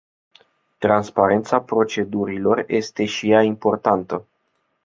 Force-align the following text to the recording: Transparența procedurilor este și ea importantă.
Transparența 0.77 1.61
procedurilor 1.61 2.63
este 2.67 3.05
și 3.05 3.29
ea 3.31 3.41
importantă. 3.41 4.27